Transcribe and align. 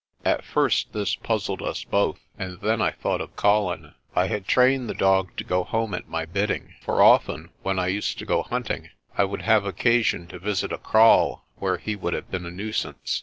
At 0.25 0.43
first 0.43 0.93
this 0.93 1.13
puzzled 1.15 1.61
us 1.61 1.83
both, 1.83 2.21
and 2.35 2.59
then 2.61 2.81
I 2.81 2.89
thought 2.89 3.21
of 3.21 3.35
Colin. 3.35 3.93
I 4.15 4.25
had 4.25 4.47
trained 4.47 4.89
the 4.89 4.95
dog 4.95 5.29
to 5.37 5.43
go 5.43 5.63
home 5.63 5.93
at 5.93 6.09
my 6.09 6.25
bidding, 6.25 6.73
for 6.81 7.03
often 7.03 7.51
when 7.61 7.77
I 7.77 7.85
used 7.89 8.17
to 8.17 8.25
go 8.25 8.41
hunting 8.41 8.89
I 9.15 9.25
would 9.25 9.43
have 9.43 9.63
occasion 9.63 10.25
to 10.29 10.39
visit 10.39 10.73
a 10.73 10.79
kraal 10.79 11.45
where 11.57 11.77
he 11.77 11.95
would 11.95 12.15
have 12.15 12.31
been 12.31 12.47
a 12.47 12.49
nuisance. 12.49 13.19